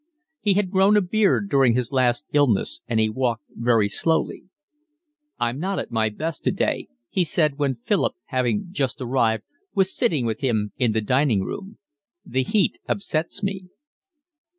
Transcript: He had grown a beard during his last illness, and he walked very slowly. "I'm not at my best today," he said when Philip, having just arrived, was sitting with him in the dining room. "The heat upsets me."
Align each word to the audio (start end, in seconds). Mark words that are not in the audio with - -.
He 0.39 0.55
had 0.55 0.71
grown 0.71 0.97
a 0.97 1.01
beard 1.01 1.47
during 1.47 1.75
his 1.75 1.91
last 1.91 2.25
illness, 2.33 2.81
and 2.87 2.99
he 2.99 3.07
walked 3.07 3.43
very 3.51 3.87
slowly. 3.87 4.45
"I'm 5.39 5.59
not 5.59 5.77
at 5.77 5.91
my 5.91 6.09
best 6.09 6.43
today," 6.43 6.87
he 7.07 7.23
said 7.23 7.59
when 7.59 7.75
Philip, 7.75 8.15
having 8.25 8.69
just 8.71 8.99
arrived, 8.99 9.43
was 9.75 9.95
sitting 9.95 10.25
with 10.25 10.41
him 10.41 10.71
in 10.79 10.93
the 10.93 11.01
dining 11.01 11.43
room. 11.43 11.77
"The 12.25 12.41
heat 12.41 12.79
upsets 12.89 13.43
me." 13.43 13.65